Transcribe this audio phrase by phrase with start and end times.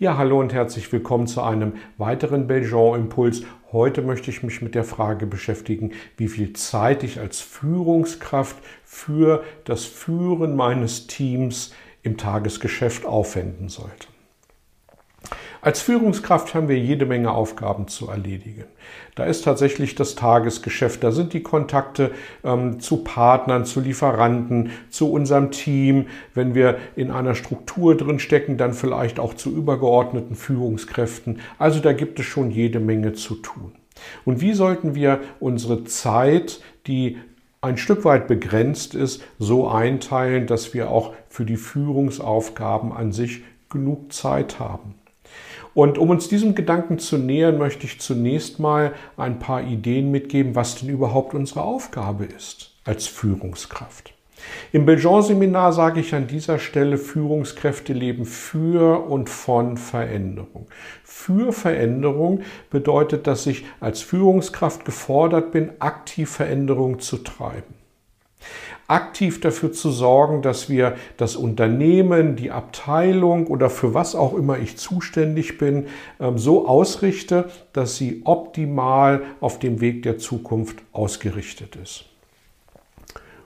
[0.00, 3.42] Ja, hallo und herzlich willkommen zu einem weiteren Belgian-Impuls.
[3.70, 9.44] Heute möchte ich mich mit der Frage beschäftigen, wie viel Zeit ich als Führungskraft für
[9.66, 14.06] das Führen meines Teams im Tagesgeschäft aufwenden sollte.
[15.62, 18.64] Als Führungskraft haben wir jede Menge Aufgaben zu erledigen.
[19.14, 22.12] Da ist tatsächlich das Tagesgeschäft, da sind die Kontakte
[22.44, 26.06] ähm, zu Partnern, zu Lieferanten, zu unserem Team.
[26.32, 31.40] Wenn wir in einer Struktur drin stecken, dann vielleicht auch zu übergeordneten Führungskräften.
[31.58, 33.72] Also da gibt es schon jede Menge zu tun.
[34.24, 37.18] Und wie sollten wir unsere Zeit, die
[37.60, 43.42] ein Stück weit begrenzt ist, so einteilen, dass wir auch für die Führungsaufgaben an sich
[43.68, 44.94] genug Zeit haben?
[45.74, 50.54] Und um uns diesem Gedanken zu nähern, möchte ich zunächst mal ein paar Ideen mitgeben,
[50.54, 54.14] was denn überhaupt unsere Aufgabe ist als Führungskraft.
[54.72, 60.66] Im Belgian-Seminar sage ich an dieser Stelle, Führungskräfte leben für und von Veränderung.
[61.04, 67.79] Für Veränderung bedeutet, dass ich als Führungskraft gefordert bin, aktiv Veränderung zu treiben
[68.90, 74.58] aktiv dafür zu sorgen, dass wir das Unternehmen, die Abteilung oder für was auch immer
[74.58, 75.86] ich zuständig bin,
[76.18, 82.04] ähm, so ausrichte, dass sie optimal auf dem Weg der Zukunft ausgerichtet ist.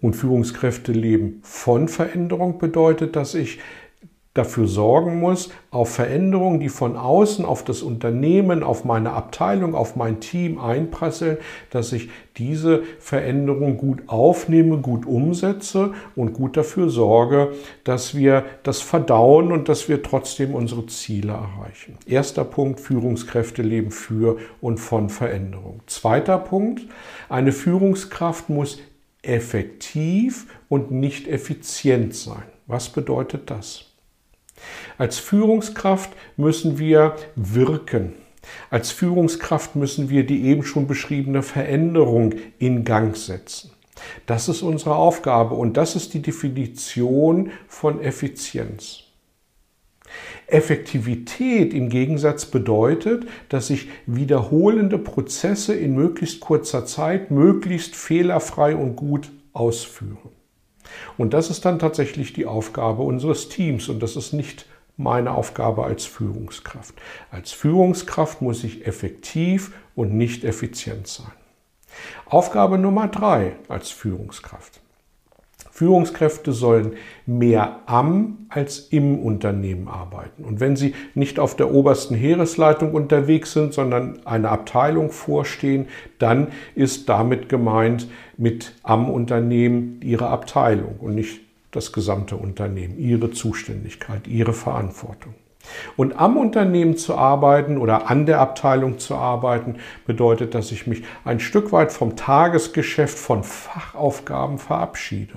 [0.00, 3.58] Und Führungskräfte leben von Veränderung bedeutet, dass ich
[4.36, 9.96] dafür sorgen muss, auf Veränderungen, die von außen auf das Unternehmen, auf meine Abteilung, auf
[9.96, 11.38] mein Team einprasseln,
[11.70, 17.52] dass ich diese Veränderung gut aufnehme, gut umsetze und gut dafür sorge,
[17.84, 21.98] dass wir das verdauen und dass wir trotzdem unsere Ziele erreichen.
[22.06, 25.80] Erster Punkt, Führungskräfte leben für und von Veränderung.
[25.86, 26.82] Zweiter Punkt,
[27.28, 28.78] eine Führungskraft muss
[29.22, 32.44] effektiv und nicht effizient sein.
[32.66, 33.85] Was bedeutet das?
[34.98, 38.14] Als Führungskraft müssen wir wirken.
[38.70, 43.70] Als Führungskraft müssen wir die eben schon beschriebene Veränderung in Gang setzen.
[44.26, 49.02] Das ist unsere Aufgabe und das ist die Definition von Effizienz.
[50.46, 58.94] Effektivität im Gegensatz bedeutet, dass ich wiederholende Prozesse in möglichst kurzer Zeit möglichst fehlerfrei und
[58.94, 60.35] gut ausführe.
[61.16, 64.66] Und das ist dann tatsächlich die Aufgabe unseres Teams und das ist nicht
[64.96, 66.94] meine Aufgabe als Führungskraft.
[67.30, 71.32] Als Führungskraft muss ich effektiv und nicht effizient sein.
[72.26, 74.80] Aufgabe Nummer drei als Führungskraft.
[75.76, 76.92] Führungskräfte sollen
[77.26, 80.42] mehr am als im Unternehmen arbeiten.
[80.42, 85.88] Und wenn sie nicht auf der obersten Heeresleitung unterwegs sind, sondern eine Abteilung vorstehen,
[86.18, 91.42] dann ist damit gemeint mit am Unternehmen ihre Abteilung und nicht
[91.72, 95.34] das gesamte Unternehmen, ihre Zuständigkeit, ihre Verantwortung.
[95.98, 99.74] Und am Unternehmen zu arbeiten oder an der Abteilung zu arbeiten,
[100.06, 105.34] bedeutet, dass ich mich ein Stück weit vom Tagesgeschäft, von Fachaufgaben verabschiede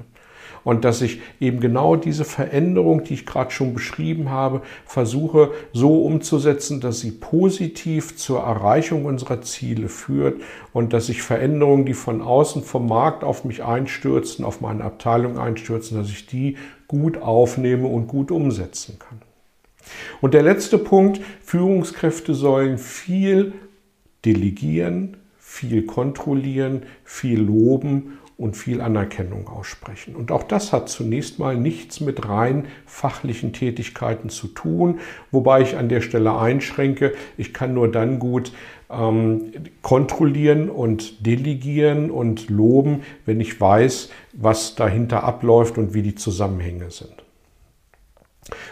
[0.64, 6.04] und dass ich eben genau diese Veränderung, die ich gerade schon beschrieben habe, versuche so
[6.04, 10.42] umzusetzen, dass sie positiv zur Erreichung unserer Ziele führt
[10.74, 15.38] und dass ich Veränderungen, die von außen vom Markt auf mich einstürzen, auf meine Abteilung
[15.38, 19.22] einstürzen, dass ich die gut aufnehme und gut umsetzen kann.
[20.22, 23.54] Und der letzte Punkt, Führungskräfte sollen viel
[24.26, 30.16] delegieren, viel kontrollieren, viel loben und viel Anerkennung aussprechen.
[30.16, 35.76] Und auch das hat zunächst mal nichts mit rein fachlichen Tätigkeiten zu tun, wobei ich
[35.76, 38.54] an der Stelle einschränke, ich kann nur dann gut
[38.90, 46.16] ähm, kontrollieren und delegieren und loben, wenn ich weiß, was dahinter abläuft und wie die
[46.16, 47.19] Zusammenhänge sind.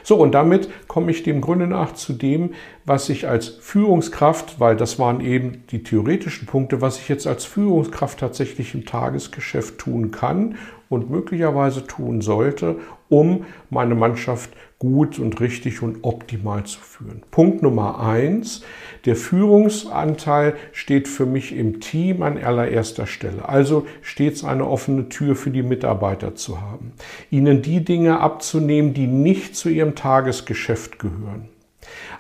[0.04, 2.52] So, und damit komme ich dem Grunde nach zu dem,
[2.86, 7.46] was ich als Führungskraft, weil das waren eben die theoretischen Punkte, was ich jetzt als
[7.46, 10.56] Führungskraft tatsächlich im Tagesgeschäft tun kann
[10.90, 12.78] und möglicherweise tun sollte,
[13.10, 17.24] um meine Mannschaft gut und richtig und optimal zu führen.
[17.32, 18.62] Punkt Nummer eins,
[19.06, 23.50] der Führungsanteil steht für mich im Team an allererster Stelle.
[23.50, 26.94] Also stets eine offene Tür für die Mitarbeiter zu haben.
[27.32, 31.50] Ihnen die Dinge abzunehmen, die nicht zu ihrem Tagesgeschäft gehören.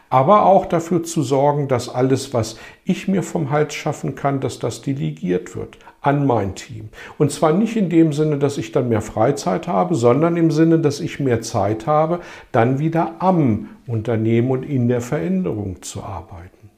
[0.09, 4.59] Aber auch dafür zu sorgen, dass alles, was ich mir vom Hals schaffen kann, dass
[4.59, 6.89] das delegiert wird an mein Team.
[7.17, 10.79] Und zwar nicht in dem Sinne, dass ich dann mehr Freizeit habe, sondern im Sinne,
[10.79, 12.21] dass ich mehr Zeit habe,
[12.51, 16.69] dann wieder am Unternehmen und in der Veränderung zu arbeiten.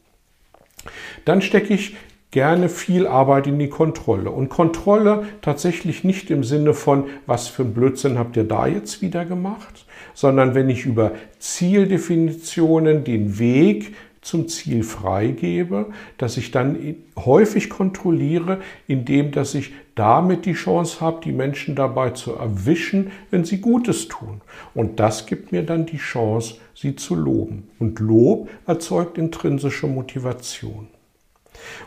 [1.25, 1.95] Dann stecke ich
[2.31, 4.29] gerne viel Arbeit in die Kontrolle.
[4.31, 9.01] Und Kontrolle tatsächlich nicht im Sinne von, was für ein Blödsinn habt ihr da jetzt
[9.01, 15.87] wieder gemacht, sondern wenn ich über Zieldefinitionen den Weg zum Ziel freigebe,
[16.17, 22.11] dass ich dann häufig kontrolliere, indem dass ich damit die Chance habe, die Menschen dabei
[22.11, 24.41] zu erwischen, wenn sie Gutes tun.
[24.73, 27.69] Und das gibt mir dann die Chance, sie zu loben.
[27.79, 30.87] Und Lob erzeugt intrinsische Motivation.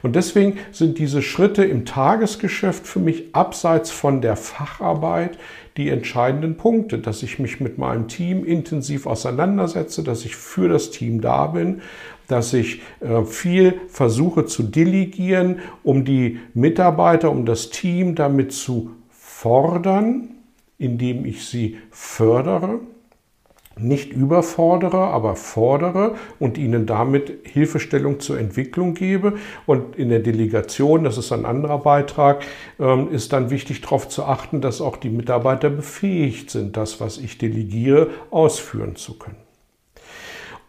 [0.03, 5.39] Und deswegen sind diese Schritte im Tagesgeschäft für mich abseits von der Facharbeit
[5.77, 10.91] die entscheidenden Punkte, dass ich mich mit meinem Team intensiv auseinandersetze, dass ich für das
[10.91, 11.81] Team da bin,
[12.29, 18.91] dass ich äh, viel versuche zu delegieren, um die Mitarbeiter, um das Team damit zu
[19.11, 20.29] fordern,
[20.79, 22.81] indem ich sie fördere
[23.83, 29.35] nicht überfordere, aber fordere und ihnen damit Hilfestellung zur Entwicklung gebe.
[29.67, 32.45] Und in der Delegation, das ist ein anderer Beitrag,
[32.79, 37.19] ähm, ist dann wichtig darauf zu achten, dass auch die Mitarbeiter befähigt sind, das, was
[37.19, 39.37] ich delegiere, ausführen zu können.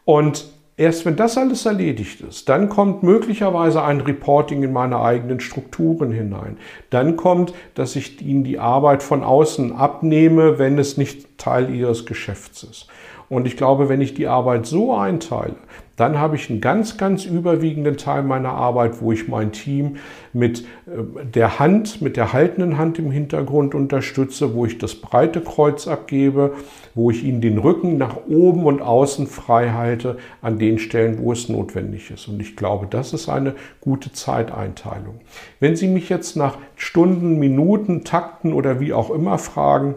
[0.05, 5.39] Und Erst wenn das alles erledigt ist, dann kommt möglicherweise ein Reporting in meine eigenen
[5.39, 6.57] Strukturen hinein.
[6.89, 12.07] Dann kommt, dass ich ihnen die Arbeit von außen abnehme, wenn es nicht Teil ihres
[12.07, 12.87] Geschäfts ist.
[13.29, 15.55] Und ich glaube, wenn ich die Arbeit so einteile,
[15.95, 19.97] dann habe ich einen ganz, ganz überwiegenden Teil meiner Arbeit, wo ich mein Team
[20.33, 25.41] mit äh, der Hand, mit der haltenden Hand im Hintergrund unterstütze, wo ich das breite
[25.41, 26.55] Kreuz abgebe,
[26.95, 31.31] wo ich ihnen den Rücken nach oben und außen frei halte an den Stellen, wo
[31.31, 32.27] es notwendig ist.
[32.27, 35.19] Und ich glaube, das ist eine gute Zeiteinteilung.
[35.59, 39.95] Wenn Sie mich jetzt nach Stunden, Minuten, Takten oder wie auch immer fragen,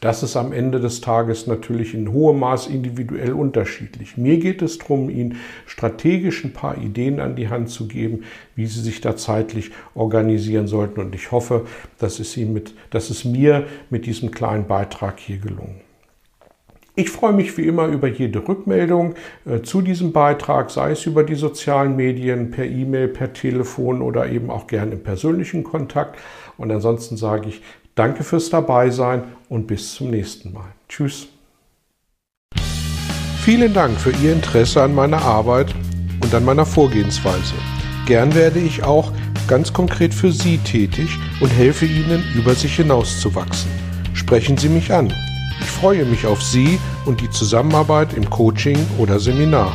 [0.00, 4.16] das ist am Ende des Tages natürlich in hohem Maß individuell unterschiedlich.
[4.16, 5.36] Mir geht es darum, Ihnen
[5.66, 8.24] strategisch ein paar Ideen an die Hand zu geben,
[8.56, 11.00] wie Sie sich da zeitlich organisieren sollten.
[11.00, 11.66] Und ich hoffe,
[11.98, 15.80] dass es, Ihnen mit, dass es mir mit diesem kleinen Beitrag hier gelungen.
[16.96, 19.14] Ich freue mich wie immer über jede Rückmeldung
[19.46, 24.28] äh, zu diesem Beitrag, sei es über die sozialen Medien, per E-Mail, per Telefon oder
[24.28, 26.18] eben auch gern im persönlichen Kontakt.
[26.58, 27.62] Und ansonsten sage ich
[27.94, 30.72] Danke fürs Dabeisein und bis zum nächsten Mal.
[30.88, 31.28] Tschüss.
[33.42, 35.74] Vielen Dank für Ihr Interesse an meiner Arbeit
[36.22, 37.54] und an meiner Vorgehensweise.
[38.06, 39.12] Gern werde ich auch
[39.48, 41.10] ganz konkret für Sie tätig
[41.40, 43.70] und helfe Ihnen, über sich hinauszuwachsen.
[44.14, 45.12] Sprechen Sie mich an.
[45.60, 49.72] Ich freue mich auf Sie und die Zusammenarbeit im Coaching oder Seminar.